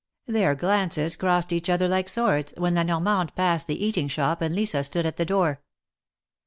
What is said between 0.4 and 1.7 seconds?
glances crossed each